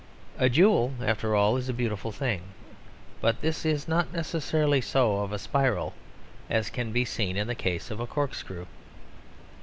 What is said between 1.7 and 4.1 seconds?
beautiful thing; but this is